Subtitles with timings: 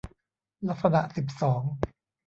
[0.67, 1.63] ลักษณะสิบสอง